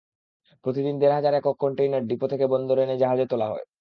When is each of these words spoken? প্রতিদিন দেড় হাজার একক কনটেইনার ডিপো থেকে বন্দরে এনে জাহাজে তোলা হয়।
প্রতিদিন 0.65 0.95
দেড় 0.99 1.15
হাজার 1.17 1.33
একক 1.33 1.55
কনটেইনার 1.59 2.03
ডিপো 2.09 2.25
থেকে 2.31 2.45
বন্দরে 2.47 2.81
এনে 2.83 2.95
জাহাজে 2.97 3.25
তোলা 3.31 3.47
হয়। 3.51 3.65